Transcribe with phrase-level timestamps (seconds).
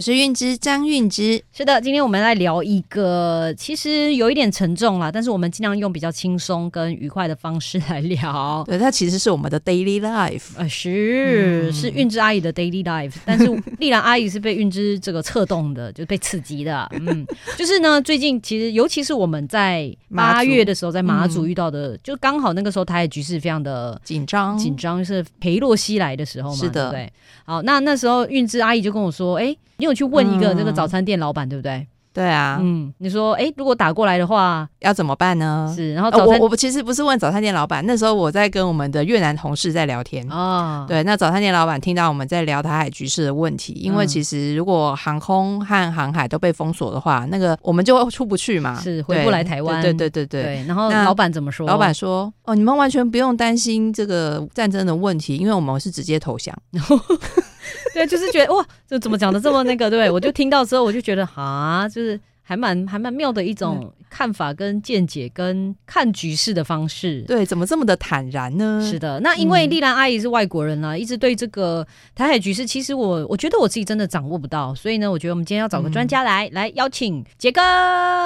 [0.00, 8.64] 我是韵之张韵之，是的，今天我们来聊一个其实有一点沉重啦，但是我们尽量用比较轻松跟愉快的方式来聊。
[8.66, 13.44] 对，它其实是我们的 daily life，呃，是是韵之阿姨的 daily life，但是
[13.78, 16.90] 丽兰阿姨是被韵之这个策动的，就被刺激的。
[16.98, 17.26] 嗯，
[17.58, 27.12] 就是呢，最近其实尤其是我们在八月的时候在马祖遇到的，就刚好那个时候台海局势非常的紧张，紧张是裴洛西来的时候嘛，是的，对。
[27.44, 29.54] 好，那那时候韵之阿姨就跟我说，哎。
[29.80, 31.86] 你有去问一个这个早餐店老板，对不对？
[32.12, 35.72] 对啊，嗯，你说，哎，如果打过来的话，要怎么办呢？
[35.72, 40.84] 是，然后我我其实不是问早餐店老板，那时候我在跟我们的越南同事在聊天哦。
[40.88, 49.80] 对，那早餐店老板听到我们在聊台海局势的问题，因为其实如果航空和航海都被封锁的话，那个我们就出不去嘛，是回不来台湾。
[49.80, 50.64] 对对对对对。
[50.66, 51.64] 然后老板怎么说？
[51.64, 56.52] 老板说，哦，你们完全不用担心这个战争的问题，因为我们是直接投降。
[57.94, 59.88] 对，就是觉得哇，这怎么讲的这么那个？
[59.90, 63.92] 对，我就听到之后，我就觉得啊，就是还蛮还蛮妙的一种。
[64.10, 68.84] 看法跟见解跟看局势的方式，对，怎么这么的坦然呢？
[68.84, 77.60] 是的，那因为丽兰阿姨是外国人啊，一直对这个台海局势，其实我我觉得我自己真的掌握不到，所以呢，我觉得我们今天要找个专家来来邀请杰哥，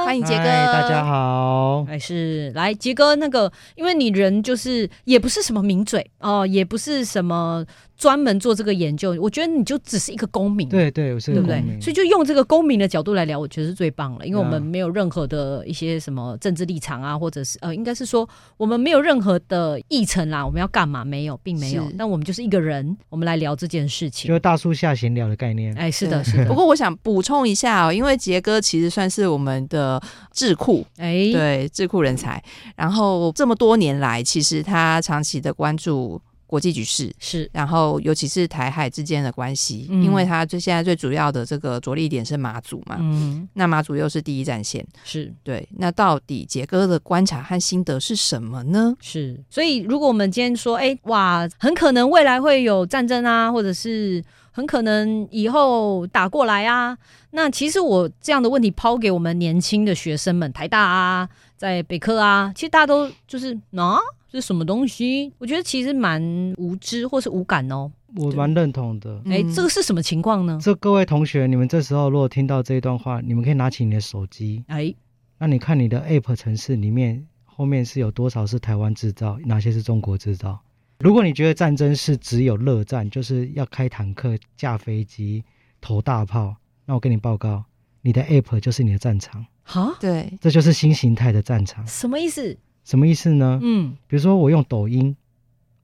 [0.06, 7.62] 欢迎杰哥，大家好，还是来杰哥那个，因为你人就是也不是什么名嘴哦，也不是什么
[7.98, 11.62] 专门做这个研究，我觉得你就只是一个公民，对对，对不对？
[11.78, 15.62] 所以就用这个公民的角度来聊，我觉得是最棒了，因为我们没有任何的。
[15.73, 21.04] 一些什么政治立场啊，或者是呃，应该是说我们没有任何的议程啦，我们要干嘛？
[21.04, 21.84] 没有，并没有。
[21.96, 25.74] 那我们就是一个人，我们来聊这件事情，就是大树下闲聊的概念。
[25.74, 26.46] 哎，是的，是的。
[26.46, 30.00] 不 过我想补充一下哦，因为杰哥其实算是我们的
[30.32, 32.42] 智库，哎，对，智库人才。
[32.76, 36.22] 然后这么多年来，其实他长期的关注。
[36.46, 45.66] 国际局势是，然后尤其是台海之间的关系，因为它最现在最主要的这个着力点是马祖嘛，嗯，那马祖又是第一战线，是对。
[45.76, 48.94] 那到底杰哥的观察和心得是什么呢？
[49.00, 54.22] 是，所以如果我们今天说，哎，哇，很可能未来会有战争啊，或者是
[54.52, 56.96] 很可能以后打过来啊，
[57.30, 63.98] 那其实我这样的问题抛给我们年轻的学生们，台大啊，在北科啊，其实大家都就是啊。
[64.40, 65.32] 是什么东西？
[65.38, 66.22] 我觉得其实蛮
[66.56, 67.90] 无知或是无感哦。
[68.16, 69.20] 我蛮认同的。
[69.26, 70.58] 哎，这个是什么情况呢？
[70.62, 74.94] 这各位同学，你们这时候如果听到这一段话，你们可以拿起你的手机，哎，
[75.38, 80.60] 那你看你的 App 城市里面后面是有多少是台湾制造，哪些是中国制造？
[81.00, 85.42] 如果你觉得战争是只有热战，就是要开坦克、架飞机、
[85.80, 86.54] 投大炮，
[86.86, 87.64] 那我跟你报告，
[88.00, 89.44] 你的 App 就是你的战场。
[89.64, 91.84] 好，对，这就是新形态的战场。
[91.86, 92.56] 什么意思？
[92.84, 93.58] 什么意思呢？
[93.62, 95.16] 嗯，比如说我用抖音，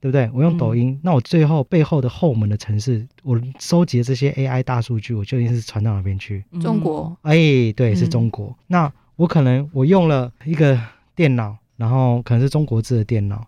[0.01, 0.31] 对不对？
[0.35, 6.45] 我用抖音，那我最后背后的后门的城市，我收集的这些 AI 大数据，我究竟是传到哪边去？
[6.61, 7.17] 中国。
[7.23, 8.55] 哎，对，是中国。
[8.67, 10.79] 那我可能我用了一个
[11.15, 13.47] 电脑，然后可能是中国制的电脑，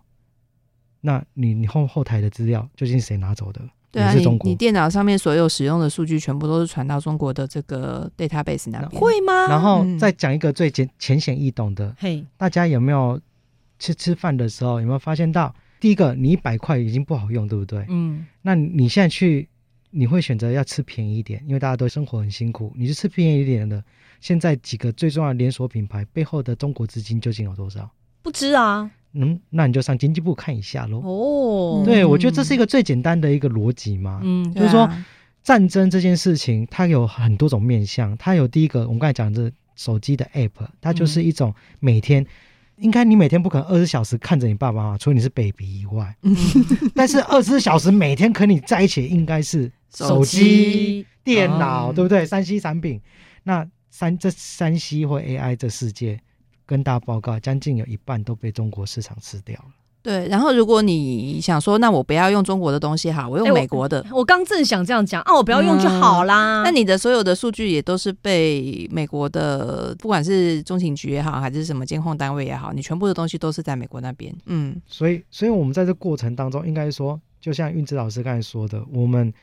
[1.01, 3.61] 那你你后后台的资料究竟谁拿走的？
[3.91, 9.47] 对啊，你你电脑上面所有使用的数据，全部都是传到中国的这个 database 那边，会吗？
[9.47, 13.21] 然后再讲一个最简浅显易懂的，嘿，大家有没有？
[13.83, 15.53] 吃吃饭的时候有没有发现到？
[15.81, 17.85] 第一个，你一百块已经不好用，对不对？
[17.89, 18.25] 嗯。
[18.41, 19.49] 那你现在去，
[19.89, 23.83] 你会选择要吃便宜一点，因为大家都生活很辛苦，你是吃便宜一点的。
[24.21, 27.91] 现在几个最重要的连锁品牌背后的中国资金究竟有多少？
[28.21, 28.89] 不知啊。
[29.11, 31.01] 嗯，那你就上经济部看一下喽。
[31.01, 31.83] 哦。
[31.83, 34.21] 对，我觉得这是一个最简单的一个逻辑嘛。
[34.23, 34.49] 嗯。
[34.53, 34.89] 就是说，
[35.43, 38.15] 战争这件事情，它有很多种面向。
[38.15, 42.25] 它有第一个，我们刚才讲的手机的 app，它就是一种每天。
[42.77, 46.15] 应该你每天不可能二十小时看着你爸爸妈妈，除了你是 baby 以外。
[46.95, 52.25] 但是二十四小时每天和你在一起，应该是手机、电脑，对不对？
[52.25, 52.99] 三 C 产品，
[53.43, 56.19] 那三这三 C 或 AI 这世界，
[56.65, 59.71] 跟大家报告，将近有一半都被中国市场吃掉了。
[60.03, 64.05] 对，然后如果你想说，那我不要用中国的东西哈，我用美国的。
[64.11, 66.61] 我刚正想这样讲啊，我不要用就好啦。
[66.63, 74.35] 那你的所有的数据也都是被美国的，不管是中情局也好，还是什么监控单位也好，你全部的东西都是在美国那边。
[74.45, 79.33] 嗯，所以，所以我们在这过程当中，应该说，就像运智老师刚才说的，我们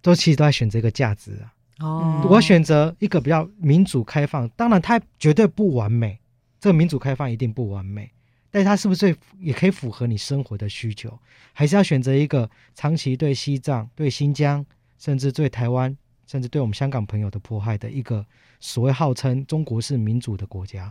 [0.00, 1.50] 都其实都在选择一个价值啊。
[1.80, 6.18] 哦，我选择一个比较民主开放，当然它绝对不完美，
[6.60, 8.10] 这个民主开放一定不完美，
[8.56, 11.12] 但是它是不是也可以符合你生活的需求？
[11.52, 14.64] 还是要选择一个长期对西藏、对新疆，
[14.98, 15.94] 甚至对台湾，
[16.26, 18.24] 甚至对我们香港朋友的迫害的一个
[18.58, 20.90] 所谓号称中国是民主的国家，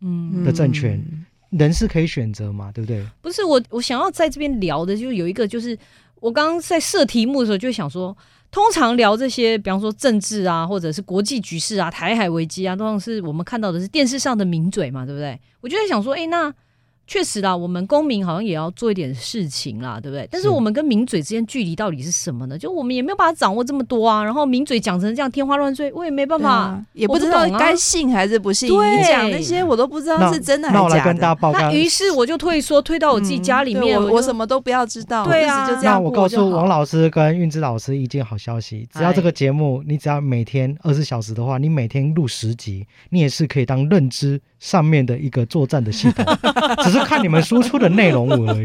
[0.00, 1.02] 嗯，的政权，
[1.48, 2.70] 人是可以选择嘛？
[2.70, 3.02] 对不对？
[3.22, 5.78] 不是我，我想要在这边聊的，就有一个，就是
[6.16, 8.14] 我刚刚在设题目的时候就想说。
[8.50, 15.38] 通常聊这些，比方说政治啊，或者是国际局势啊、台海危机啊，通常是我们看到的是电视上的名嘴嘛，对不对？
[15.60, 16.54] 我就在想说，哎，那。
[17.08, 20.28] 确实啦，我们公民好像也要做一点事情啦，对不对？
[20.30, 22.58] 但是我们跟名嘴之间距离到底是什么呢？
[22.58, 24.22] 就我们也没有办法掌握这么多啊。
[24.22, 28.68] 然后名嘴讲成这样天花乱坠，我也没办法，也不知道该信还是不信。
[28.68, 31.38] 你讲那些我都不知道是真的还是假的。
[31.52, 35.24] 那于是我就退缩，退到我自己家里面，我什么都不要知道。
[35.24, 35.94] 对啊，就这样。
[35.94, 44.38] 那我告诉王老师跟韵之老师一件好消息：只要这个节目，你只要每天二十小时的话，你每天录十集，你也是可以当认知。
[44.58, 46.24] 上面的一个作战的系统，
[46.82, 48.64] 只是看你们输出的内容而已。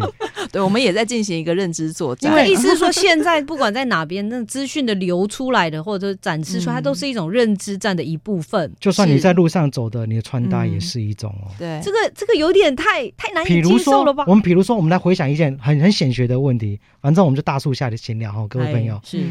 [0.52, 2.32] 对，我们也在进行一个认知作战。
[2.32, 8.72] 因为 意思是说，现在不管在哪边，那资讯的流出来的或者展示出来，它都是一种认知战的一部分。
[8.80, 11.50] 就算你在路上走的，你的穿搭也是一种哦。
[11.58, 14.26] 对，这个这个有点太太难以接受了吧？
[14.28, 19.00] 我们比如说，我们来回想一件很很显学的问题，反正我们就大树下的闲聊哈，各位朋友。
[19.04, 19.24] 是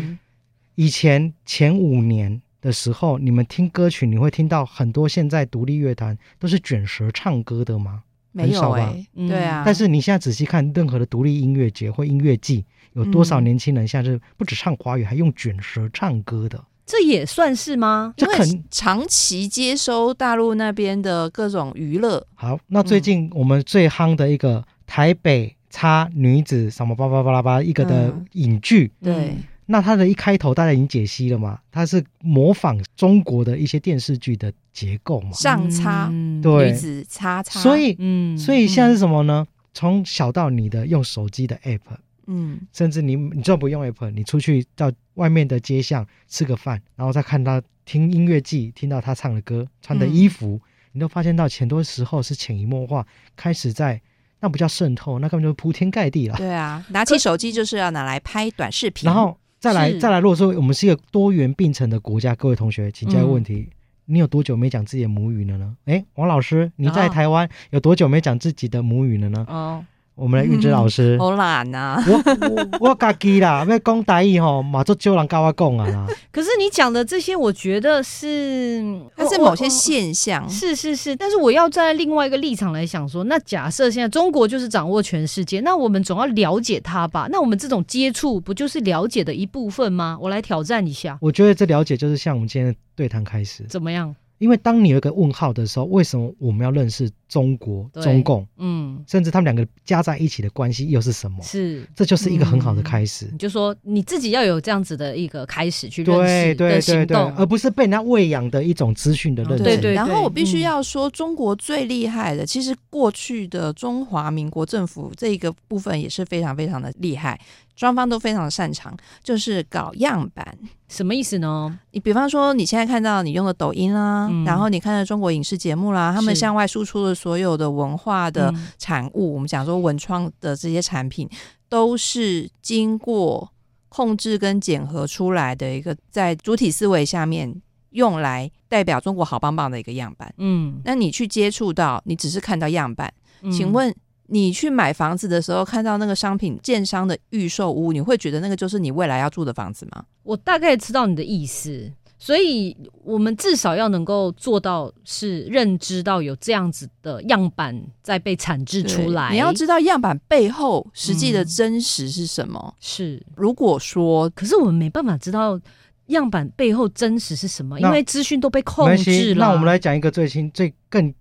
[0.75, 2.41] 以前前五年。
[2.63, 8.05] 的时候，你们听歌曲，你会听到很多现在独立乐团都是卷舌唱歌的吗？
[8.31, 8.95] 没有吧？
[9.15, 9.63] 对啊。
[9.67, 12.65] 但是你现在仔细看，任何的独立音乐节或音乐季，
[12.95, 16.65] 有多少年轻人现在是不止唱华语，还用卷舌唱歌的？
[16.87, 18.15] 这也算是吗？
[18.17, 22.27] 这很长期接收大陆那边的各种娱乐。
[22.35, 29.35] 好，那最近我们最夯的一个台北差女子什么巴拉巴拉巴一个的影剧，对。
[29.67, 31.59] 那它的一开头大家已经解析了嘛？
[31.71, 35.31] 它是模仿中国的一些电视剧的结构嘛？
[35.33, 36.13] 上插，
[36.43, 37.61] 对，女子插插。
[37.61, 39.47] 所以，嗯，所以现在是什么呢？
[39.73, 41.81] 从小到你的用手机的 app，
[42.27, 50.61] 嗯，甚至你你就不用 app，你出去到外面的街巷吃个饭，然后再看他听音乐季，听到他唱的歌，穿的衣服，
[50.93, 53.07] 你都发现到很多时候是潜移默化
[53.37, 54.01] 开始在。
[54.41, 56.35] 那不叫渗透，那根本就是铺天盖地了。
[56.37, 59.39] 对啊，拿起手机就是要拿来拍短视频，然后。
[59.63, 60.19] 再来，再来。
[60.19, 63.69] 如果说我们是一个多元并存的国家，各位同学，请教一个问题：
[64.07, 65.77] 你有多久没讲自己的母语了呢？
[65.85, 69.47] 哎，王老师，你在台湾有多久没讲自己的母语了呢？
[69.49, 69.85] 哦。
[70.15, 71.99] 我们的玉芝老师，好懒呐！
[72.07, 76.07] 我我我家己啦， 要讲台语吼，马做就人跟我讲啊。
[76.31, 81.17] 可是你讲的这些，我觉得是它是某些现象，是是是。
[81.17, 87.27] 但是我要站在另外一个立场来想说，那假设现在中国就是掌握全世界，那我们总要了解它吧？
[87.31, 90.19] 那我们这种接触不就是了解的一部分吗？
[90.21, 91.19] 我来挑战一下。
[91.23, 94.15] 我觉得这了解就是像我们今天的对谈开始，怎么样？
[94.43, 98.45] 因为当你有一个问号的时候，为什么我们要认识中国、中共？
[98.57, 101.39] 嗯，甚至他们两个加在一起的关系又是什么？
[101.45, 103.29] 是，这就是一个很好的开始。
[103.31, 109.63] 你就说你自己要有这样子的一个开始去认识的行动，而不是被人家喂养的一种资讯的认知。
[109.63, 109.95] 对对。
[109.95, 117.39] 然后我必须要说，中国最厉害的，其实过去的中华民国政府这一个部分也是非常非常的厉害。
[117.75, 120.57] 双方都非常擅长，就是搞样板，
[120.89, 121.79] 什么意思呢？
[121.91, 131.29] 你比方说，你现在看到你用的抖音啦，然后你看到中国影视节目啦，他们向外输出的所有的文化的产物，我们讲说文创的这些产品，
[131.69, 133.51] 都是经过
[133.89, 137.55] 控制跟检核出来的一个，在主体思维下面
[137.91, 140.33] 用来代表中国好棒棒的一个样板。
[140.37, 143.13] 嗯，那你去接触到，你只是看到样板，
[143.51, 143.95] 请问？
[144.33, 150.07] 你去买房子的时候，看到那个商品建商的预售屋，你会觉得那个就是你未来要住的房子吗？
[150.23, 152.75] 我大概知道你的意思，所以
[153.05, 159.33] 我们至少要能够做到是认知到有这样子的样板在被产制出来。
[159.33, 162.75] 你要知道样板背后实际的真实是什么？
[162.81, 165.61] 是如果说，可是我们没办法知道
[166.07, 169.45] 样板背后真实是什么，因为资讯都被控制了。
[169.45, 171.13] 那我们来讲一个最清、最更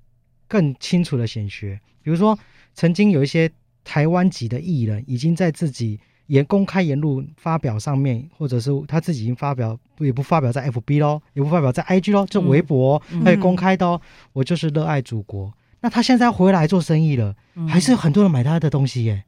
[0.47, 2.39] 更清楚的显学，比如说。
[2.73, 3.49] 曾经有一些
[3.83, 13.99] 台湾籍的艺人，已经在自己言公开言论发表上面，或者是他自己已经发表，也不发表在 FB 咯，也不发表在 IG 咯，就微博可以公开的哦。
[14.33, 15.51] 我就是热爱祖国。
[15.81, 17.35] 那他现在回来做生意了，
[17.67, 19.23] 还是有很多人买他的东西耶。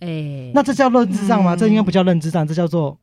[0.00, 1.56] 哎，那这叫认知障吗？
[1.56, 2.98] 这应该不叫认知障，这叫做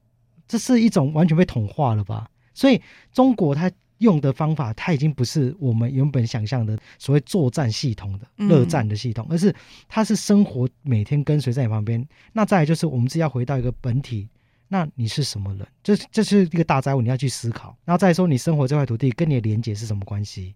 [0.47, 2.29] 这是一种完全被同化了吧？
[2.53, 3.71] 所以中国它。
[4.03, 9.53] 用的方法，它已经不是我们原本想象的所谓作战系统的热战的系统，而是
[9.87, 12.07] 它是生活每天跟随在你旁边。
[12.33, 14.29] 那再来就是我们是要回到一个本体，
[14.67, 15.67] 那你是什么人？
[15.81, 17.75] 这这是一个大灾问，你要去思考。
[17.85, 20.53] 然后再说，你生活这块土地跟你的连结是什么关系？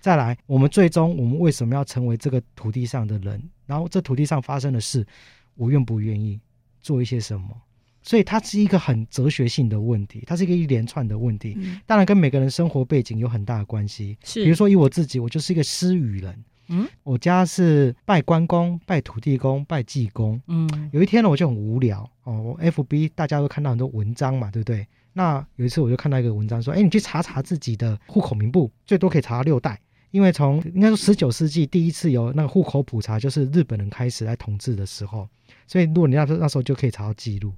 [0.00, 3.42] 再来，我们最终我们为什么要成为这个土地上的人？
[3.66, 5.06] 然后这土地上发生的事，
[5.54, 6.40] 我愿不愿意
[6.80, 7.48] 做一些什么？
[8.04, 11.56] 所以它是一个很哲学性的问题，它是一个一连串的问题。
[11.86, 14.16] 当然跟每个人生活背景有很大的关系。
[14.22, 16.44] 是，比如说以我自己，我就是一个施语人。
[16.68, 20.40] 嗯，我家是拜关公、拜土地公、拜济公。
[20.48, 22.40] 嗯，有一天呢，我就很无聊哦。
[22.40, 24.86] 我 F B 大家都看到很多文章嘛，对不对？
[25.12, 29.78] 那有一次我就看到一个文章说，哎，你去查查自己的户口名簿，最多可以查到六代，
[30.10, 35.28] 因为从应该说十九世纪第一次有那个户口普查，就是日本人开始来统治的时候，
[35.66, 37.52] 所以如果你那那时候就可以查到记录。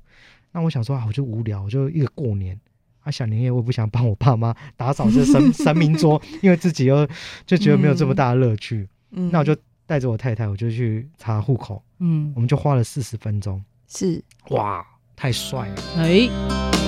[0.52, 2.58] 那我想说啊，我就无聊，我就一个过年
[3.00, 7.06] 啊，小年夜我不想帮我爸妈打扫这神 神明桌，因为自己又
[7.44, 8.88] 就觉得没有这么大的乐趣。
[9.10, 11.82] 那我就带着我太太，我就去查户口。
[11.98, 13.62] 嗯，我们就花了四十分钟。
[13.88, 14.84] 是哇，
[15.14, 15.76] 太帅了！
[15.96, 16.85] 哎。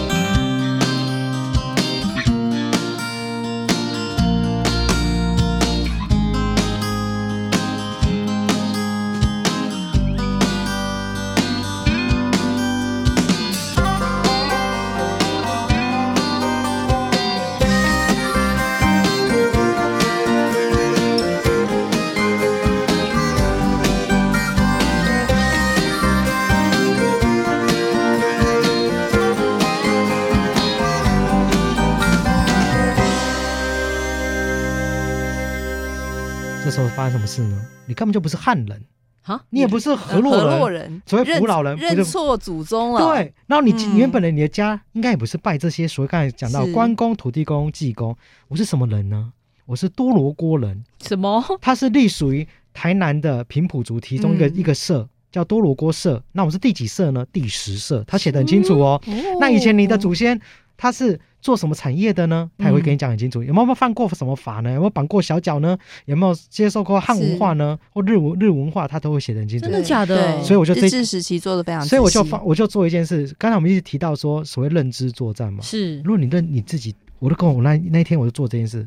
[37.29, 37.63] 发生什么事呢？
[37.87, 38.83] 你根本就不是汉人
[39.25, 43.15] 啊，你也不是河洛人，所谓古老人认错祖宗了。
[43.15, 48.17] 对，然后你原本的你的家应该也不是拜这些，所谓刚才讲到关公、土地公、济公，
[48.49, 49.31] 我是什么人呢？
[49.67, 50.83] 我是多罗锅人。
[51.03, 51.45] 什么？
[51.61, 56.23] 他是隶属于台南的平埔族其中一个一个社，叫多罗锅社。
[56.33, 57.27] 那我是第几社呢？
[57.31, 58.03] 第十社。
[58.07, 58.99] 他写的很清楚哦。
[59.39, 60.41] 那以前你的祖先
[60.79, 61.21] 他是。
[61.41, 62.51] 做什么产业的呢？
[62.59, 63.43] 他也会跟你讲很清楚。
[63.43, 64.73] 有没有犯过什么法呢？
[64.73, 65.79] 有没有绑过小脚呢？
[66.07, 67.79] 有没有接受过汉文化呢？
[67.93, 69.65] 或日文日文化，他都会写的很清楚。
[69.67, 70.43] 真的假的？
[70.43, 71.85] 所以我就日治时期做的非常。
[71.85, 73.33] 所以我就放，我就做一件事。
[73.39, 75.63] 刚才我们一直提到说，所谓认知作战嘛。
[75.63, 75.99] 是。
[75.99, 78.87] 如果你认你自己，我都跟我那那一天我就做这件事，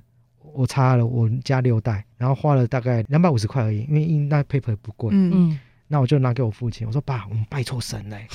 [0.54, 5.10] 我查了我家六代，然后花了大概两百五十块而已，因为印那 paper 不贵。
[5.14, 5.60] 嗯嗯。
[5.92, 8.26] 那我就拿给我父亲，我说爸，我们拜错神嘞！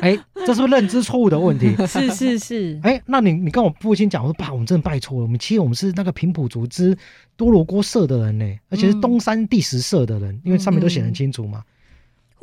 [0.00, 1.72] 哎，这是不是认知错误的问题？
[1.86, 2.80] 是是是。
[2.82, 5.22] 哎，那你你跟我父亲讲，我说爸，我们真的拜错了。
[5.22, 6.98] 我们其实我们是那个平埔族之
[7.36, 11.62] 多罗锅社的人呢，而且是东山第十社的人，因为上面都写很清楚嘛。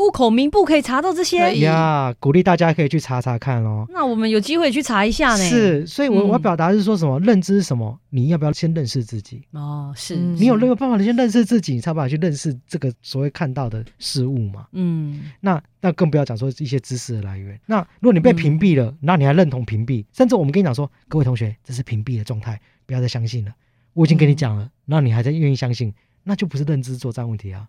[0.02, 3.86] 户口名簿可以查到这些呀，鼓励大家可以去查查看哦。
[3.90, 5.38] 那我们有机会去查一下呢。
[5.38, 7.20] 是，所以我我要表达是说什么？
[7.20, 8.00] 认知什么？
[8.10, 9.42] 你要不要先认识自己？
[9.52, 14.68] 哦，是你有那个办法，你先认识自己，你才办法去认识这个所谓看到的事物嘛。
[14.72, 17.60] 嗯，那那更不要讲说一些知识的来源。
[17.66, 20.04] 那如果你被屏蔽了，那你还认同屏蔽？
[20.12, 23.52] 甚至我们跟你讲说，各位同学，这是屏蔽的状态，不要再相信了。
[23.94, 25.94] 我已经跟你讲了，那你还在愿意相信，
[26.24, 27.68] 那就不是认知作战问题啊。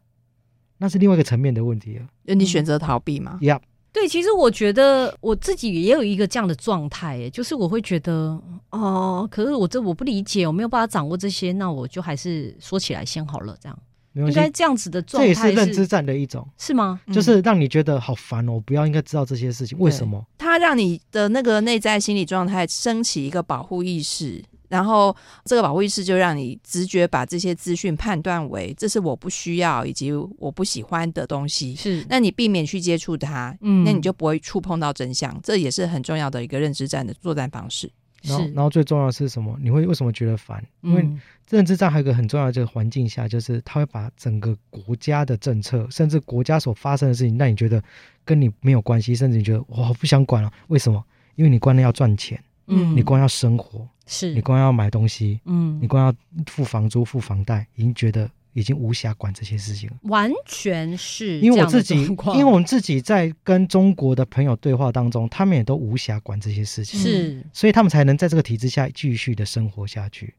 [0.83, 2.35] 那是另外一个层面的问题了。
[2.35, 3.39] 你选择逃避吗？
[3.43, 3.61] 呀，
[3.93, 8.37] 对，其实我觉得我自己也有一个这样的状态，哎，就是我会觉得，
[8.71, 13.79] 哦，可是我这我不理解，我没有办法掌握这些，那我就还是说起来先好了，这样
[14.15, 17.01] 应该这样子的状态，这也是认知战的一种，是吗？
[17.13, 20.21] 就是让你觉得好烦哦，我不要应该知道这些事情，为什么？
[20.37, 24.43] 它让你的那个内在心理状态升起一个保护意识。
[24.73, 25.15] 然后
[25.45, 37.93] 这个保护意识就让你直觉把这些资讯判断为这是我不需要以及我不喜欢的东西，是那你避免去接触它，嗯，那你就不会触碰到真相，这也是很重要的一个认知战的作战方式。
[38.23, 39.55] 然后，然后最重要的是什么？
[39.61, 40.65] 你会为什么觉得烦？
[40.81, 41.07] 因为
[41.51, 47.83] 认知战还有一个很重要的这个环境下，就是他会把整个国家的政策，甚至国家所发生的事情，让你觉得
[48.25, 50.51] 跟你没有关系，甚至你觉得我不想管了。
[50.69, 51.05] 为什么？
[51.35, 52.43] 因为你关了要赚钱。
[52.75, 56.15] 嗯，你光要生活，是你光要买东西，嗯，你光要
[56.47, 59.97] 付房租、付房贷，已经觉得已经无暇管这些事情了。
[60.03, 70.35] 完全是，因为我自己，因为我们自己在跟中国的朋友对话当中，他们也都无暇管这些事情，是，所以他们才能在这个体制下继续的生活下去。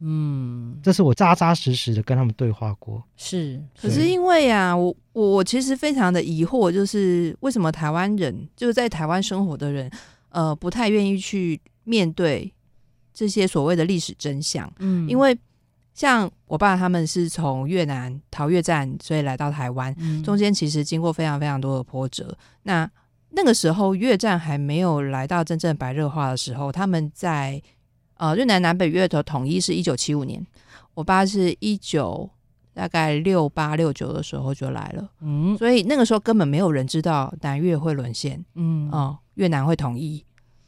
[0.00, 3.02] 嗯，这是我扎扎实实的跟他们对话过。
[3.16, 9.90] 是，可是因为呀啊，我我其实非常的疑惑，就是为什么台湾人就是在台湾生活的人。
[10.30, 12.52] 呃，不太愿意去面对
[13.14, 15.38] 这些所谓的历史真相，嗯，因为
[15.94, 22.36] 像我爸他们是从越南逃越战，所以来到台湾，中间其实经过非常非常多的波折。
[22.64, 22.90] 那
[23.30, 27.62] 那个时候越战还没有来到真正白热化的时候，他们在
[28.16, 30.44] 呃越南南北越的统一是一九七五年，
[30.94, 32.28] 我爸是一九
[32.74, 35.10] 大概六八六九的时候就来了。
[35.22, 38.44] 嗯，所以那个时候根本没有人知道南越会沦陷。
[38.54, 40.22] 嗯，哦，越南会统一，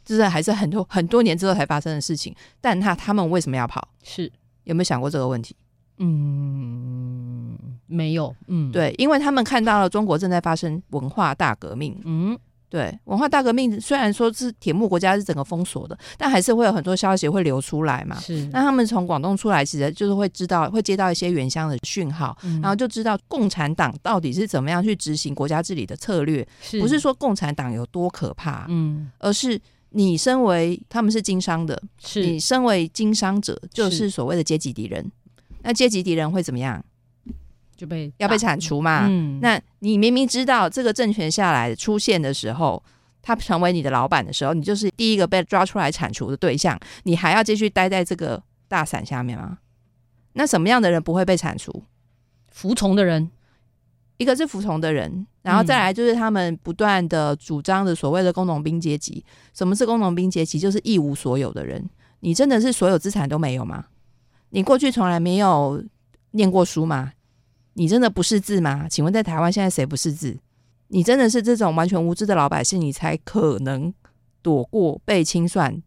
[0.09, 2.35] 这是还是很多很多年之后才发生的事情。
[2.63, 3.87] 但他他们为什么要跑？
[4.03, 4.33] 是
[4.65, 5.55] 有没有想过这个问题？
[5.99, 8.35] 嗯，没有。
[8.47, 12.01] 嗯，对，因为他们看到了中国正在发生文化大革命。
[12.07, 12.39] 嗯。
[12.71, 18.21] 对文化大革命，虽然说是铁幕国家是整个封锁的，但还是会有很多消息会流出来嘛。
[18.21, 26.47] 是，那他们从广东出来，其实就是会知道，会接到一些原乡的讯号，然后就知道共产党到底是怎么样去执行国家治理的策略。
[26.79, 29.59] 不是说共产党有多可怕，嗯，而是
[29.91, 35.11] 你身为他们是经商的，是你身为经商者，就是所谓的阶级敌人。
[35.63, 36.85] 那阶级敌人会怎么样？
[37.77, 39.07] 就被要被铲除嘛？
[39.09, 42.83] 嗯，那你明明知道这个政权下来出现的时候，
[43.23, 49.59] 他成为你的老板的时候，你就是第一个被抓出来铲除的对象，你还要继续待在这个大伞下面吗？
[50.33, 51.85] 那什么样的人不会被铲除？
[52.51, 53.31] 服从的人，
[54.19, 59.25] 一个是服从的人，然后再来就是他们不断的主张的所谓的工农兵阶级。
[59.55, 60.59] 什么是工农兵阶级？
[60.59, 61.89] 就是一无所有的人。
[62.21, 63.87] 你真的是所有资产都没有吗？
[64.51, 65.83] 你过去从来没有
[66.33, 67.13] 念过书吗？
[67.75, 68.89] 你真的不识字吗？
[68.91, 70.37] 请问在台湾现在谁不识字？
[70.89, 73.95] 你真的是这种完全无知的老百姓，你才可能
[74.43, 75.81] 躲过被清算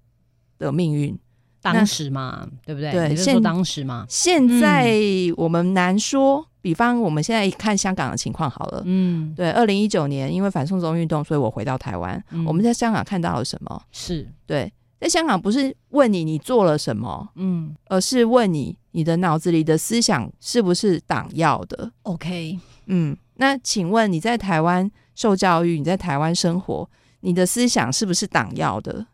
[0.58, 1.20] 的命运。
[1.62, 2.92] 当时嘛，对不对？
[2.92, 4.96] 对，现当时嘛，现在
[5.36, 6.48] 我们难说。
[6.62, 12.24] 比方我们现在看香港的情况好了，嗯，对，二零一九年因为反送中运动，所以我回到台湾。
[12.46, 13.82] 我们在香港看到了什么？
[13.92, 14.72] 是对。
[15.00, 26.88] 在香港不是问你你做了什么，嗯，而是问你你的脑子里的思想是不是党要的？OK，嗯，那请问你在台湾受教育，你在台湾生活，
[27.22, 29.08] 你的思想是不是党要的？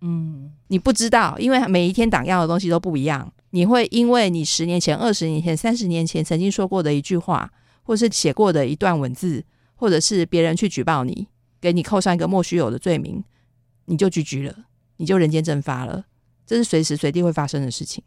[0.00, 3.30] 嗯，你不知道，因为每一天党要的东西都不一样。
[3.56, 7.50] 你会因为你十年前、二十年前、三十年前曾经说过的一句话，
[7.84, 9.42] 或是写过的一段文字，
[9.76, 11.26] 或者是别人去举报你，
[11.58, 13.24] 给你扣上一个莫须有的罪名，
[13.86, 14.54] 你就 GG 了。
[14.98, 16.04] 你就人间蒸发了，
[16.46, 18.04] 这是随时随地会发生的事情。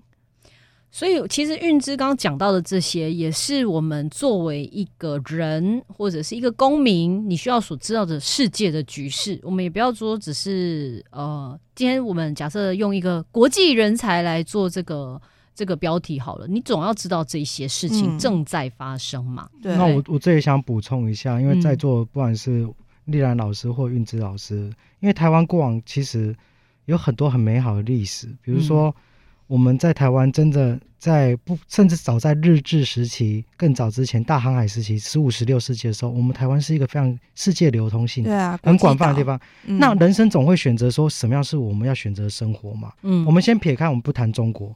[0.91, 9.39] 所以，其实运之刚刚讲到的这些，也是我们作为一个人或者是一个公民，你需要所知道的世界的局势。
[9.41, 15.19] 我们也不要说只是呃，今天我们假设用一个国际人才来做这个
[15.60, 19.50] 这个标题好了，你总要知道这些事情正在发生嘛。
[19.62, 19.76] 对。
[19.76, 22.65] 那我我这也想补充一下，因为在座不管是
[23.06, 26.34] 丽兰老师或运之老师，因为台湾过往其实。
[26.86, 28.91] 有很多很美好的历史，比如说
[29.45, 39.39] 我们在台湾真的在不，甚至早在日治时期更早之前，大航海时期十五、十六世纪的时候，我们台湾是一个非常世界流通性、对啊，很广泛的地方。
[39.65, 42.91] 那人生总会选择说什么样是我们要选择生活嘛？
[43.04, 44.76] 嗯，我们先撇开，我们不谈中国，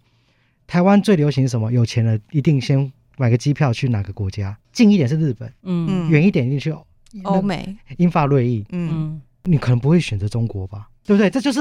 [0.73, 1.71] 台湾最流行什么？
[1.71, 4.57] 有钱人一定先买个机票去哪个国家？
[4.71, 6.73] 近一点是日本，嗯，远一点一定去
[7.21, 10.89] 欧美，英法瑞意，嗯，你可能不会选择中国吧？
[11.05, 11.29] 对不对？
[11.29, 11.59] 这就是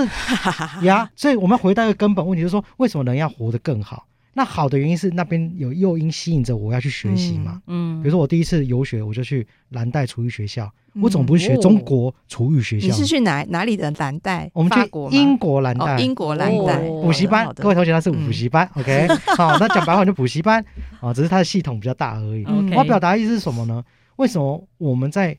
[0.87, 4.07] 呀，所以我们回到一个根本问题，就是说，为什么人要活得更好？
[4.35, 7.61] 那好的原因是那边有诱因吸引着我要去学习嘛。
[7.67, 12.87] 嗯，比如说我第一次游学，我就去蓝带厨艺学校，我总不是学中国厨艺学校。
[12.87, 14.51] 你是去哪哪里的蓝带？
[14.55, 17.53] 我们去英国蓝带，英国蓝带补习班。
[17.55, 19.09] 各位同学，那是补习班，OK？
[19.37, 20.65] 好，那讲白话就补习班
[21.01, 22.45] 啊，只是它的系统比较大而已。
[22.45, 23.85] 我要表达的意思是什么呢？
[24.17, 25.37] 为什么我们在？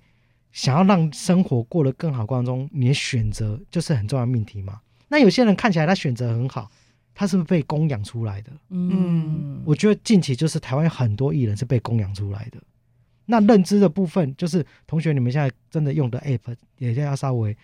[0.51, 4.81] 想要让生活过得更好过程中，你的选择就是很重要的命题嘛。
[5.07, 6.69] 那有些人看起来他选择很好，
[7.15, 8.51] 他是不是被供养出来的？
[8.69, 12.57] 嗯，我觉得近期就是台湾有很多艺人是被供养出来的。
[13.25, 17.55] 那认知的部分，就是同学你们现在真的用的 app 也要稍微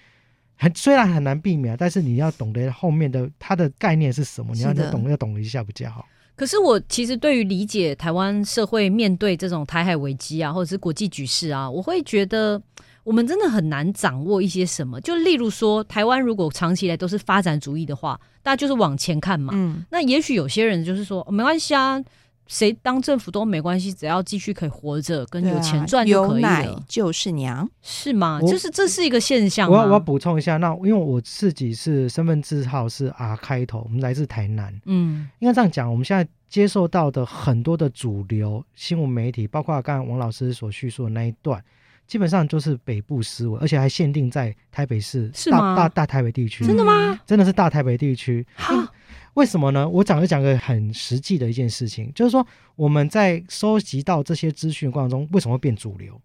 [0.56, 6.08] 很虽然很难避免，但是你要懂得后面的它的概念是什么，你要懂要懂一下比较好。
[6.36, 12.62] 可是我其实对于理解台湾社会面对这种台海危机啊，或者是国际局势啊，我会觉得
[13.10, 15.02] 我们真的很难掌握一些什么。
[15.02, 19.52] 就例如说，台湾如果长期以来都是发展主义的话，大家就是往前看嘛。
[19.56, 22.00] 嗯，那也许有些人就是说，没关系啊，
[22.46, 26.84] 谁当政府都没关系，只要继续可以活着，跟有钱赚就可以了。
[26.88, 28.40] 就是娘，是吗？
[28.42, 29.68] 就是这是一个现象。
[29.68, 34.80] 我要我要补充一下，那因为我自己是身份证号是 R 开头，我们来自台南。
[34.86, 36.30] 嗯，应该这样讲，我们现在。
[36.50, 41.64] 接受到的很多的主流新闻媒体，包括刚才王老师所叙述的那一段，
[42.10, 47.22] 基本上就是北部思维，而且还限定在台北市，是大大大台北地区，真的吗？
[47.24, 48.44] 真的是大台北地区。
[48.56, 48.74] 好
[49.36, 49.88] 为什么呢？
[49.88, 52.46] 我讲就讲个很实际的一件事情，就是说
[52.76, 56.20] 我们在收集到这些资讯过程中，为什么会变主流？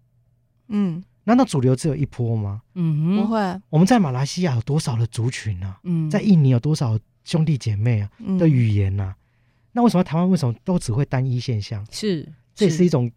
[0.68, 2.62] 嗯，难道主流只有一波吗？
[2.74, 3.38] 嗯，不会。
[3.68, 5.76] 我们在马来西亚有多少的族群呢？
[5.82, 9.14] 嗯，在印尼有多少兄弟姐妹啊的语言呢？
[9.72, 11.86] 那为什么台湾为什么都只会单一现象？
[11.90, 13.12] 是这也是一种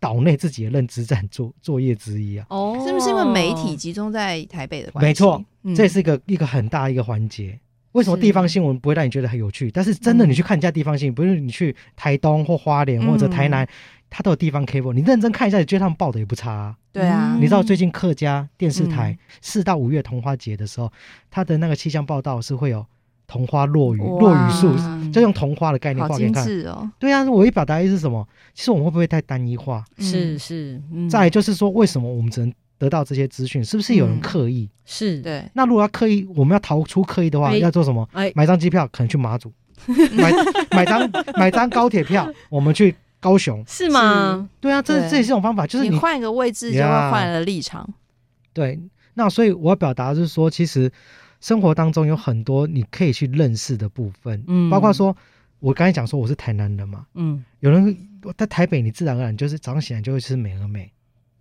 [0.00, 2.46] 岛内自己的认知战作 作业之一啊。
[2.50, 5.06] 哦，是不是因为媒体集中在台北的关系？
[5.06, 5.44] 没错，
[5.76, 7.58] 这是一个一个很大一个环节。
[7.92, 9.70] 为什么地方新闻不会让你觉得很有趣？
[9.70, 13.66] 但是真的，你去看一下地方新闻，不是你去台东或花莲或者台南，
[14.10, 16.52] 它都有地方 cable，你认真看一下，你觉得他们报的也不差。
[16.52, 20.92] 啊对啊，你知道最近客家电视台四到五月桐花节的时候，
[21.30, 22.84] 它的那个气象报道是会有
[23.28, 24.74] 桐花落雨，落雨树
[25.12, 26.44] 就用桐花的概念画给你看。
[26.64, 26.90] 哦。
[26.98, 28.26] 对啊，我一表达意思是什么？
[28.54, 29.84] 其实我们会不会太单一化？
[29.98, 30.82] 是是。
[31.08, 32.52] 再就是说，为什么我们只能？
[32.78, 34.70] 得到这些资讯，是不是有人刻意？
[34.86, 35.44] 是对。
[35.52, 38.08] 那如果要刻意，我们要逃出刻意的话，要做什么？
[38.36, 39.50] 买张机票，可能去马祖；
[40.14, 40.32] 买
[40.70, 44.48] 买张买张高铁票，我们去高雄，是吗？
[44.60, 47.84] 对啊，这这也是一种方法，就是你换一个位置，就会换了立场。
[48.52, 48.78] 对，
[49.14, 50.88] 那所以我要表达就是说，其实
[51.40, 55.16] 生活当中有很多你可以去认识的部分，嗯，包括说，
[55.60, 57.96] 我刚才讲说我是台南人嘛，嗯，有人
[58.36, 60.90] 在台北，你自然而然就是早上起来就会吃美而美。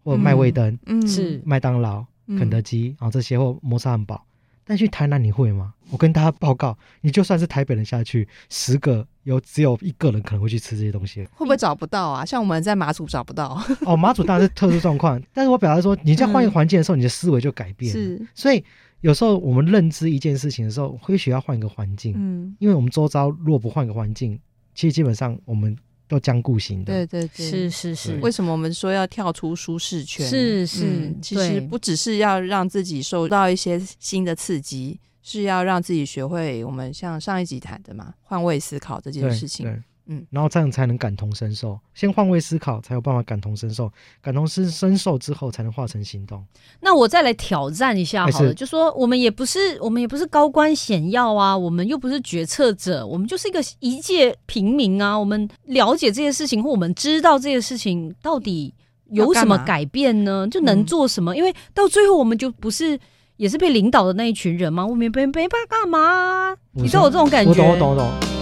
[0.04, 1.42] 或麦味登，嗯，是。
[1.44, 4.26] 麦当劳、肯德基啊这些或摩斯汉堡，
[4.64, 5.74] 但去台南你会吗？
[5.92, 12.24] 我跟大家报告，你就算是台北人下去，十个有只有一个人可能会去吃这些东西，会不会找不到啊？
[12.24, 13.62] 像我们在马祖找不到。
[13.82, 18.64] 哦，马祖当然是特殊状况，但是我表达说，你在换一个环境的时候，你的思维就改变，是，所以
[19.02, 24.40] 有时候我们认知一件事情的时候，或许要换一个环境，嗯，因为我们周遭若不换个环境，
[24.74, 25.78] 其实基本上我们。
[26.10, 28.16] 都僵固型的，对对对，是是是。
[28.22, 30.26] 为什么我们说要跳出舒适圈？
[30.26, 39.68] 是是，其实不只是要让自己受到一些新的刺激，是要让自己学会我们像上一集谈的嘛，换位思考这件事情。
[40.10, 43.92] 嗯，然后这样才能感同身受，先换位思考，才有办法感同身受，
[44.22, 46.44] 感同身身受之后，才能化成行动。
[46.80, 55.18] 那我再来挑战一下好了，就说我们也不是，我们也不是高官显要啊，我们又不是决策者，我们就是一个一介平民啊。
[55.18, 58.74] 我们了解这些事情，或我们知道这些事情到底
[59.10, 60.48] 有什么改变呢？
[60.50, 61.36] 就能做什么？
[61.36, 62.98] 因为到最后，我们就不是
[63.36, 64.86] 也是被领导的那一群人吗？
[64.86, 66.56] 我们没没办法干嘛？
[66.72, 67.50] 你知道我这种感觉？
[67.52, 68.37] 我懂，我懂，我懂。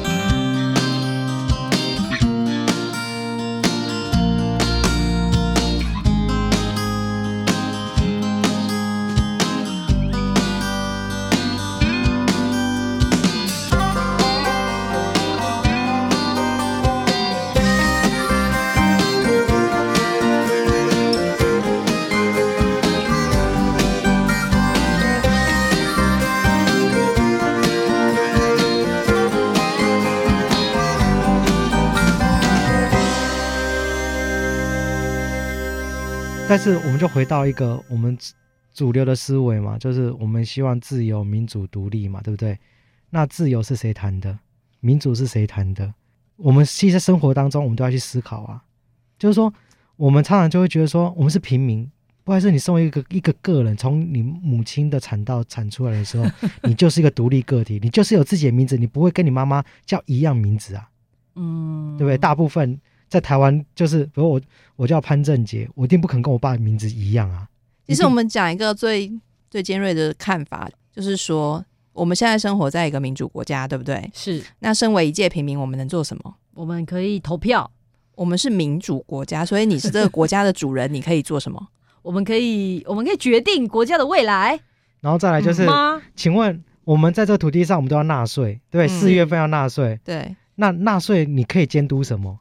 [36.58, 38.18] 但是我们就回到一个我们
[38.74, 42.58] 主流的思维嘛，就是我们希望自由、民主、独立嘛，对不对？
[43.10, 44.40] 那自由是谁谈的？
[44.80, 45.94] 民主是谁谈的？
[46.38, 48.64] 我们其实生活当中，我们都要去思考啊。
[49.20, 49.54] 就是说，
[49.98, 51.84] 我们常常就会觉得说，我们是平民，
[52.24, 56.24] 不管是你身为一个一个个人，从你母亲的产道产出来的时候，
[56.64, 60.90] 你就是一个独立个体，你就是有自己的名字，你不会跟你妈妈叫一样名字啊，
[61.36, 62.18] 嗯，对不对？
[62.18, 62.80] 大部分。
[63.16, 64.42] 在台湾，就是比如我，
[64.76, 67.48] 我叫潘正杰，我一定不可能跟我爸的名字一样啊。
[67.88, 69.10] 其实我们讲一个最
[69.50, 74.12] 最尖锐的看法，就是说我们现在生活在一个民主国家，对不对？
[74.14, 74.44] 是。
[74.60, 76.36] 那身为一介平民，我们能做什么？
[76.54, 77.72] 我们可以投票。
[78.16, 81.68] 我们是民主国家，所以你是这个国家的主人，你可以做什么？
[82.04, 84.60] 我们可以，我们可以决定国家的未来。
[85.00, 85.66] 然后再来就是，
[86.16, 89.98] 请问我们在这土地上，我们都要纳税，对，四月份要纳税。
[90.04, 90.36] 对。
[90.58, 92.40] 那纳税你可以监督什么？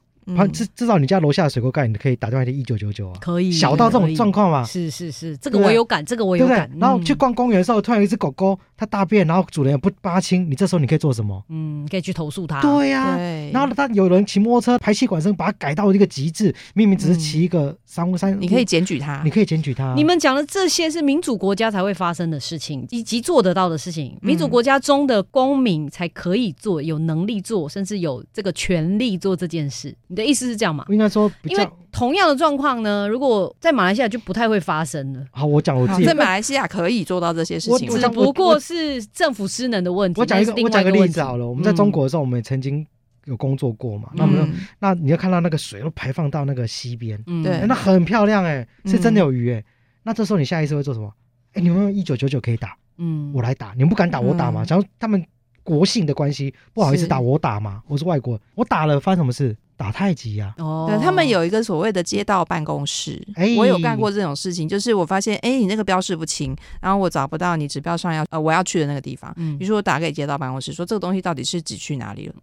[0.52, 3.18] 至至少你家楼下的水沟盖，你可以打电话给一九九九啊。
[3.20, 4.64] 可以小到这种状况嘛？
[4.64, 6.70] 是是是，这个我有感，这个我有感。
[6.78, 11.42] 然后去逛公园的时候，突然有一只狗狗它大便，然后主人也不扒清，你这时候你可以做什么？
[11.48, 12.60] 嗯，可以去投诉它。
[12.60, 13.16] 对呀，
[13.52, 19.94] 然后他有人骑摩托车排气管声，把它改到一个极致，明明只是骑一个三五三，你可以检举他，你可以检举他。
[19.94, 24.16] 你们讲的这些是民主国家才会发生的事情，以及做得到的事情。
[24.22, 29.94] 民主国家中的公民才可以做，有能力做，甚至有这个权利做这件事。
[30.14, 30.85] 你的意思是这样吗？
[30.88, 35.27] 应该说，因为同样的状况呢，如果在马来西亚就不太会发生了。
[35.33, 40.20] 好，我讲我自己在马来西亚可以做到这些事情，只不过是政府失能的问题。
[40.20, 41.44] 我讲一个，我讲一个例子好了。
[41.44, 42.87] 我们在中国的时候，我们也曾经
[43.24, 44.11] 有工作过嘛。
[44.14, 44.48] 那我们
[44.79, 49.64] 那你要看到那个水都排放到那个溪边，对，那很漂亮哎，是真的有鱼哎。
[50.05, 51.12] 那这时候你下意识会做什么？
[51.55, 53.72] 哎，你们用一九九九可以打，嗯，我来打。
[53.72, 54.64] 你们不敢打，我打嘛。
[54.64, 55.24] 假如他们
[55.62, 57.83] 国性的关系，不好意思打我打嘛。
[57.87, 59.57] 我是外国，我打了发生什么事？
[59.76, 60.54] 打太极呀！
[60.58, 63.20] 哦，对他们有一个所谓的街道办公室，
[63.58, 72.34] 我有干过这种事情，就是我发现，哎，你那个标示不清，然后我找不到你指标上要呃我要去的那个地方，于是我打给街道办公室说这个东西到底是指去哪里了？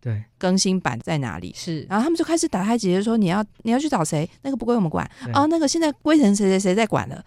[0.00, 1.52] 对，更新版在哪里？
[1.56, 4.28] 是，然后他们就开始打开姐姐说你要你要去找谁？
[4.42, 7.24] 那个不归我们管啊，那个现在归成谁谁谁在管了。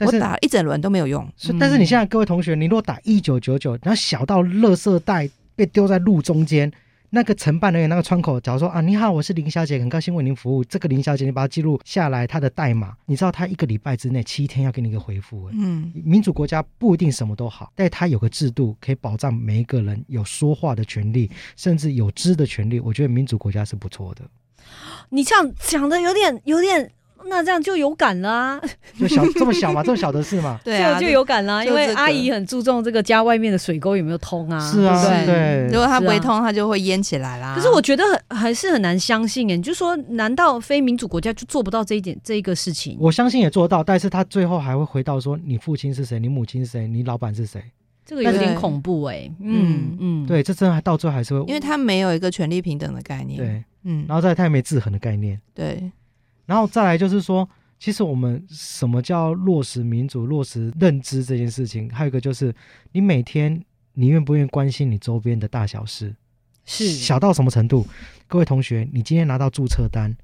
[0.00, 1.26] 我打一整轮都没有用。
[1.36, 6.70] 是，但是你现在各位同学，你如果打一九九九，然后小到垃圾袋被丢在路中间。
[7.12, 10.62] 那个承办人员那个窗口，假如说啊，你好，我是林小姐，很高兴为您服务。
[10.62, 15.50] 这个林小姐，你把它记录下来，她的代码，你知道她一个礼拜之内七天要给你一个回复。
[15.52, 22.78] 嗯，民主国家不一定什么都好，但它有个制度可以保障每一个人有说话的权利，甚至有知的权利。
[22.78, 24.22] 我觉得民主国家是不错的。
[25.08, 26.92] 你这样讲的有点有点。
[27.28, 28.60] 那这样就有感了，
[28.98, 31.64] 就小这么小嘛，这么小的事嘛， 对啊，就有感了。
[31.64, 35.66] 因为阿姨很注重这个家外面的水沟有没有通啊，是啊，对。
[35.72, 37.54] 如果它不会通，它就会淹起来啦。
[37.54, 42.96] 可是我觉得很还是很难相信哎，就说难道非民主国家就做不到这一点这一个事情？
[42.98, 47.62] 我相信也做到，但是他最后还会回到说你父亲是谁，你母亲是谁，你老板是谁？
[48.04, 49.30] 这个有点恐怖哎。
[49.40, 53.38] 嗯嗯，对，这真的到最后还是会，因为他没有一个权利平等的概念。
[53.38, 55.40] 对，嗯，然后再他也没制衡的概念。
[55.54, 55.92] 对，
[56.50, 57.48] 然后再来就是说。
[57.82, 62.54] 其实我们什么叫落实民主、落实认知这件事情，还有一个就是，
[62.92, 66.14] 你每天你愿不愿意关心你周边的大小事？
[66.66, 67.86] 是小到什么程度？
[68.28, 70.14] 各位同学，你今天拿到注册单，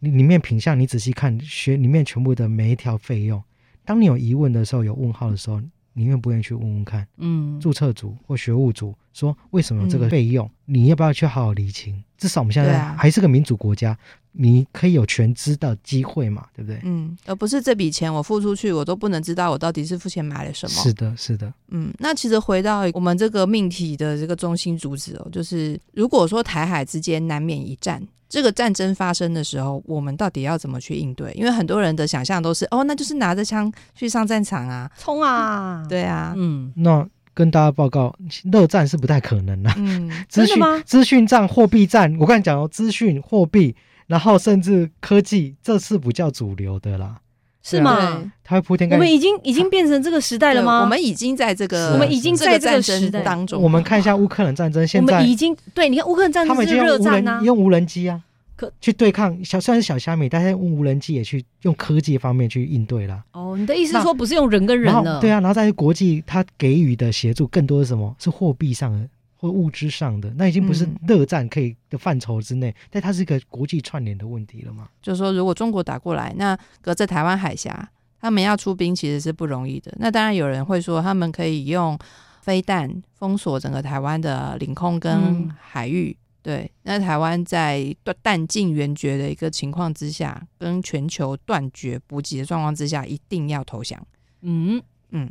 [0.00, 3.40] 你里面品相你仔细看，学里面全部的每一条费用。
[3.84, 5.62] 当你有疑问的时候，有问号的时候，
[5.92, 7.06] 你愿不愿意去问问看？
[7.18, 10.48] 嗯，注册组或学务组说为什么有这个费用？
[10.66, 12.02] 你要不要去好好理清？
[12.18, 13.96] 至少我们现在还是个民主国家。
[14.38, 16.78] 你可以有全知的机会嘛，对不对？
[16.84, 20.82] 嗯，而不是这笔钱我付出去，我都不能知道我到底是付钱买了什么。
[20.82, 21.50] 是的，是的。
[21.68, 31.32] 嗯，那其实回到我们这个命题的这个中心主旨哦，就是如果说台海之间难免一战，这个战争发生的时候，我们到底要怎么去应对？
[31.32, 36.70] 因为很多人的想象都是哦，那就是拿着枪去上战场啊，冲啊，对啊，嗯。
[36.76, 38.12] 那跟大家报告，
[38.50, 39.70] 热战是不太可能的。
[39.76, 43.76] 嗯， 资讯资讯战、货币战，我跟你讲哦，资讯货币。
[44.08, 47.16] 然后甚至科技，这是不叫主流的啦，
[47.60, 48.22] 是吗？
[48.44, 50.80] 它会铺天盖我们已经已经变成这个时代了吗？
[50.80, 53.60] 我们已经在这个，我们已经在这个时代当中。
[53.60, 58.22] 我们看一下乌克兰战争，现在已经对，你看乌克兰战争是热战啊，用无人机啊，
[58.56, 63.22] 可去对抗小，虽然是小虾米，但是用无人机也去用科技方面去应对了。
[63.32, 65.20] 哦，你的意思是说不是用人跟人了？
[65.20, 68.16] 对啊，然后在国际，它给予的协助更多是什么？
[68.18, 69.08] 是货币上的。
[69.38, 74.88] 或物质上的，那已经不是热战可以的范畴之内，但它是一个国际串联的问题了嘛？
[75.02, 77.86] 就是说，如果中国打过来，那隔着台湾海峡，
[78.18, 79.92] 他们要出兵其实是不容易的。
[79.98, 81.98] 那当然有人会说，他们可以用
[82.40, 86.16] 飞弹封锁整个台湾的领空跟海域。
[86.46, 94.00] 对，那台湾在弹尽援绝的一个情况之下，跟全球断绝补给的状况之下，一定要投降。
[94.42, 94.80] 嗯
[95.10, 95.28] 嗯，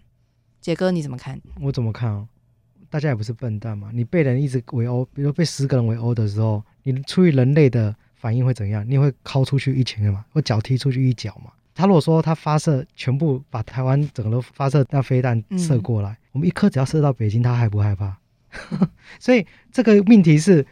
[0.59, 1.39] 杰哥你怎么看？
[1.61, 2.27] 我怎么看啊？
[2.89, 8.85] 大家也不是笨蛋嘛，你被人一直围殴，比如被十个人围殴的时候，你出于人类的反应会怎样？
[8.85, 11.49] 你会敲出去一拳嘛，或脚踢出去一脚嘛？
[11.73, 18.17] 他如果说他发射全部把台湾整个都发射那飞弹射过来，我们一颗只要射到北京，他害不害怕？
[19.17, 20.65] 所以这个命题是，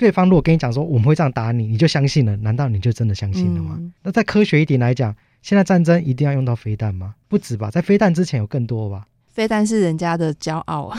[0.00, 2.34] 对方如果跟你讲说我们会这样打你，你就相信了？
[2.38, 3.78] 难道你就真的相信了吗？
[4.02, 7.14] 那再科学一点来讲，现在战争一定要用到飞弹吗？
[7.28, 9.06] 不止吧，在飞弹之前有更多吧？
[9.32, 10.92] 飞弹是人家的骄傲，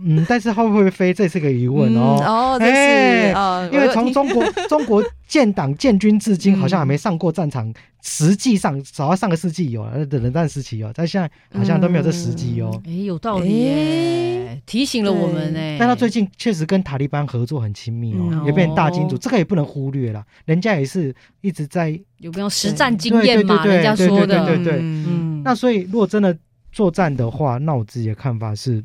[0.00, 2.18] 嗯，但是它会不会飞，这是个疑问哦。
[2.24, 7.72] 哦，这是哦，因为从中国 中国建党建军至今，好像还没上过战场。
[8.00, 12.80] 实际上，早要上个世纪有，呃，冷战时期有，但现在好像都没有这时机哦。
[12.86, 15.76] 哎，有道理，提醒了我们哎。
[15.78, 20.24] 但他最近确实跟塔利班合作很亲密哦，也变大金主，这个也不能忽略了。
[20.46, 23.64] 人家也是一直在有没有实战经验嘛？
[23.64, 24.78] 人家说的，对对对。
[24.80, 26.36] 嗯，那所以如果真的。
[26.70, 28.84] 作战的话，那我自己的看法是，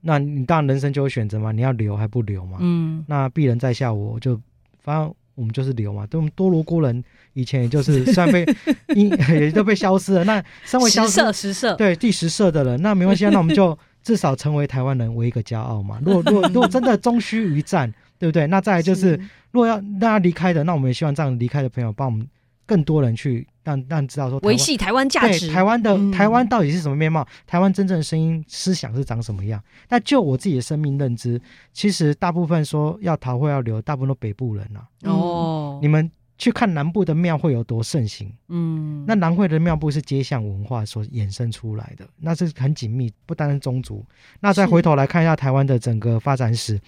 [0.00, 2.58] 那你当然人生就有选择嘛，你要留还不留嘛？
[2.60, 4.40] 嗯，那鄙人在下，我就
[4.82, 6.06] 反正我们就是留嘛。
[6.06, 7.02] 对我们多罗国人
[7.34, 8.44] 以前也就是虽然被
[8.96, 16.00] 因 也都被消失了，那身为十色十社对第十社的人，那没关系， 那我们就至少成为台湾人为一个骄傲嘛。
[16.04, 18.46] 如果如果如果真的终须一战，对不对？
[18.48, 19.16] 那再来就是，
[19.50, 22.26] 如果要大家离开的，那我们也希望这样离开的朋友帮我们。
[22.66, 27.26] 更多人去让让知道说维系台湾价值，台湾的台湾到底是什么面貌？
[27.46, 29.62] 台湾真正的声音思想是长什么样？
[29.88, 31.40] 那就我自己的生命认知，
[31.72, 34.80] 其实大部分说要逃或要留，大部分都北部人呐。
[35.04, 38.32] 哦，你们去看南部的庙会有多盛行？
[38.48, 44.04] 嗯，那南会的庙部是街巷文化所衍生出来的，那是很紧密，不单是宗族。
[44.40, 46.80] 那再回头来看一下台湾的整个发展史，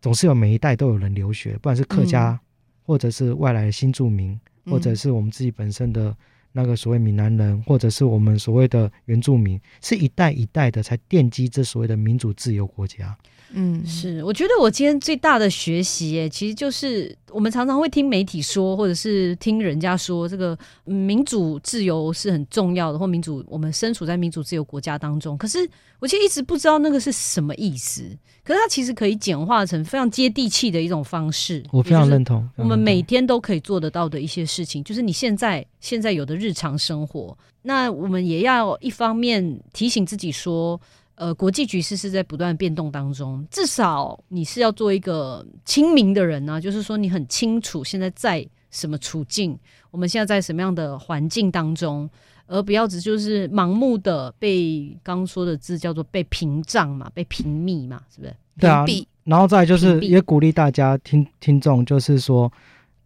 [0.00, 2.38] 总是有每一代都有人留学，不管是客家
[2.82, 4.38] 或者是外来的新住民。
[4.70, 6.16] 或者是我们自己本身的
[6.52, 13.16] 那个所谓闽南人，或者是我们所谓的原住民，是一代一代的才奠基这所谓的民主自由国家。
[13.52, 25.36] 嗯，是，我觉得我今天最大的学习，哎，其实就是我们常常会听媒体说，或者是听人家说，这个民主自由是很重要的，或民主，我们身处在民主自由国家当中。
[25.36, 28.04] 可是我其实一直不知道那个是什么意思。
[28.44, 31.62] 可是它其实可以简化成非常接地气的一种方式。
[31.72, 37.36] 我非常认同，我们每天都可以做得到的一些事情，就是你现在现在有的日常生活。
[37.62, 40.80] 那我们也要一方面提醒自己说。
[41.20, 49.54] 呃，国际局势是在不断变动当中，至少你是要做一个清明的人呢，就是说你很清楚现在在什么处境，
[49.90, 52.08] 我们现在在什么样的环境当中，
[52.46, 58.34] 而不要只就是盲目的被刚说的字叫做被屏障嘛，被屏蔽嘛，是不是？
[58.58, 58.86] 对啊。
[59.24, 62.50] 然后再就是也鼓励大家听听众，就是说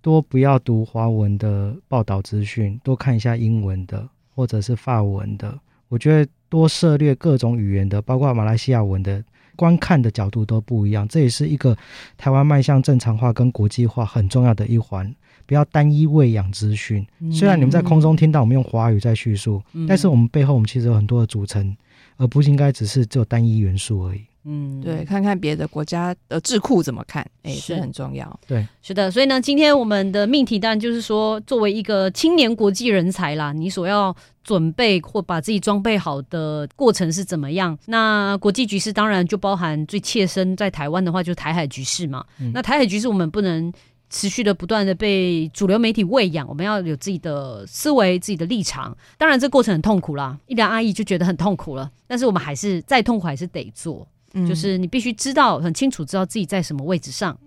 [0.00, 6.30] 多不要读华文的报道资讯，多看一下英文的或者是法文的，我觉得。
[6.50, 9.20] 多涉猎各种语言的，包括马来西亚文的，
[9.56, 11.08] 观看的角度都不一样。
[11.08, 11.76] 这也是一个
[12.16, 15.12] 台湾迈向正常化跟国际化很重要的一环。
[15.46, 17.04] 不要单一喂养资讯。
[17.32, 21.76] 虽然你们在空中听到我们用华语在叙述，但是我们背后我们其实有很多的组成，
[22.18, 24.20] 而不应该只是只有单一元素而已。
[24.44, 28.40] 嗯，对，看看别的国家的智库怎么看，哎，是很重要。
[28.46, 29.10] 对，是的。
[29.10, 37.78] 所以呢，今天我们的命题当然就是说，作为一个青年国际人才啦，你所要准备或把自己装备好的过程是怎么样？
[37.86, 42.22] 那国际局势当然就包含最切身在台湾的话，就是台海局势嘛。
[42.52, 43.72] 那台海局势我们不能
[44.10, 48.94] 持续的不断的被主流媒体喂养，我们要有自己的思维、自己的立场。
[49.16, 54.06] 当然，这过程很痛苦啦，一两阿姨就觉得很痛苦了，但是我们还是再痛苦还是得做。
[54.46, 57.38] 就是你必须知道很清楚，知道自己在什么位置上，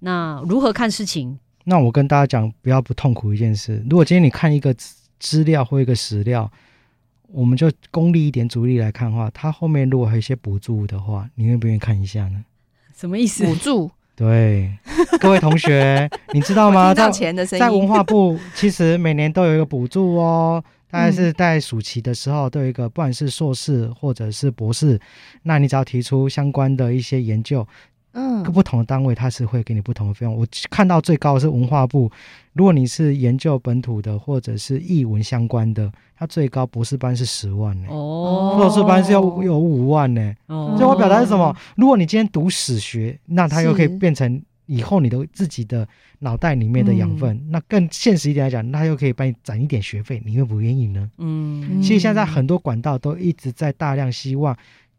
[0.00, 1.38] 那如何看事情？
[1.64, 3.82] 那我跟大家讲，不要不痛苦一件事。
[3.88, 4.74] 如果今天你看一个
[5.18, 6.50] 资料或一个史料，
[7.28, 12.44] 我们就功利一点、主力来看的话，它后面如果还有一些补助的话，你愿不愿意看一下呢？
[12.94, 13.46] 什么意思？
[13.46, 13.90] 补助？
[14.14, 14.72] 对，
[15.18, 16.92] 各位同学，你知道吗？
[16.94, 20.62] 在钱的声音，在文化部其实每年都有一个补助哦。
[20.94, 24.96] 大概是在暑期的时候都有一个，不管是硕士或者是博士，
[25.42, 27.66] 那你只要提出相关的一些研究，
[28.12, 30.32] 嗯，各不同的单位它是会给你不同的费用。
[30.36, 32.08] 我看到最高的是文化部，
[32.52, 40.32] 如果你是研究本土的或者是译文相关的，它最高博士班是十万呢，哦，硕士班是要有五万呢。
[40.46, 41.52] 哦，所以我表达是什么？
[41.76, 44.40] 如果你今天读史学，那它又可以变成。
[44.66, 45.86] 以后你的自己的
[46.20, 51.10] 脑袋里面的养分，那更现实一点来讲，那又可以帮你攒一点学费，你愿不愿意呢？
[51.18, 54.56] 嗯，其实现在很多管道都一直在大量希望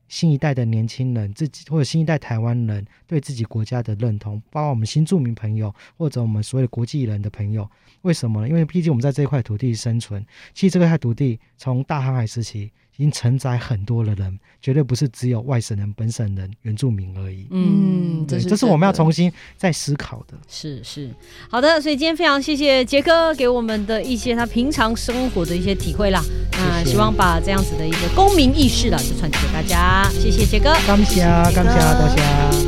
[0.08, 7.70] 新一代的年轻人自己或者新一代台湾人对自己国家的认同，包括我们新住民朋友或者我们所有的国际人的朋友，
[8.04, 8.50] 为什么呢？
[8.50, 10.24] 因为毕竟我们在这一块土地生存，
[10.54, 12.72] 其实这块土地从大航海时期。
[12.98, 17.48] 已经承载很多的人，绝对不是只有外省人、本省人、原住民而已。
[17.52, 20.38] 嗯，这是这是我们要重新再思考的。
[20.48, 21.10] 是是，
[21.50, 21.82] 好的。
[21.82, 26.22] 所以今天非常谢谢杰哥给我们的一些他平常生活的一些体会啦。
[26.54, 30.10] 那希望把这样子的一个公民意识啦，就传递给大家。
[30.12, 31.22] 谢谢杰哥，感谢
[31.54, 32.65] 感谢大家。